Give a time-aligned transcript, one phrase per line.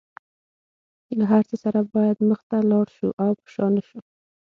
[1.17, 3.99] له هر څه سره باید مخ ته لاړ شو او په شا نشو.